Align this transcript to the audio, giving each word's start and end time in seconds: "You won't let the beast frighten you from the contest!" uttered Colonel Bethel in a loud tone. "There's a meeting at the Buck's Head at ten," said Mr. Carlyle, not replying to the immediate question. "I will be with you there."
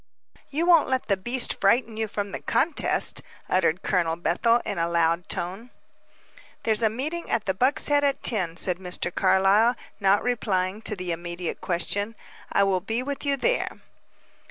"You 0.49 0.65
won't 0.65 0.89
let 0.89 1.09
the 1.09 1.15
beast 1.15 1.61
frighten 1.61 1.95
you 1.95 2.07
from 2.07 2.31
the 2.31 2.39
contest!" 2.41 3.21
uttered 3.47 3.83
Colonel 3.83 4.15
Bethel 4.15 4.59
in 4.65 4.79
a 4.79 4.89
loud 4.89 5.29
tone. 5.29 5.69
"There's 6.63 6.81
a 6.81 6.89
meeting 6.89 7.29
at 7.29 7.45
the 7.45 7.53
Buck's 7.53 7.87
Head 7.87 8.03
at 8.03 8.23
ten," 8.23 8.57
said 8.57 8.77
Mr. 8.79 9.13
Carlyle, 9.13 9.75
not 9.99 10.23
replying 10.23 10.81
to 10.81 10.95
the 10.95 11.11
immediate 11.11 11.61
question. 11.61 12.15
"I 12.51 12.63
will 12.63 12.81
be 12.81 13.03
with 13.03 13.23
you 13.27 13.37
there." 13.37 13.79